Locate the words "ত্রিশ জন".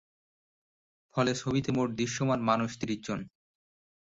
2.79-3.19